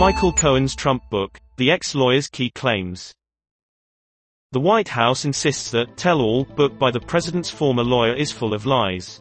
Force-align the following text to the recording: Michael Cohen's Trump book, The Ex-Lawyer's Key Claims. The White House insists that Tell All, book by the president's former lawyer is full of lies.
Michael 0.00 0.32
Cohen's 0.32 0.74
Trump 0.74 1.02
book, 1.10 1.38
The 1.58 1.70
Ex-Lawyer's 1.70 2.26
Key 2.26 2.48
Claims. 2.48 3.14
The 4.50 4.58
White 4.58 4.88
House 4.88 5.26
insists 5.26 5.70
that 5.72 5.98
Tell 5.98 6.22
All, 6.22 6.44
book 6.44 6.78
by 6.78 6.90
the 6.90 7.00
president's 7.00 7.50
former 7.50 7.84
lawyer 7.84 8.14
is 8.14 8.32
full 8.32 8.54
of 8.54 8.64
lies. 8.64 9.20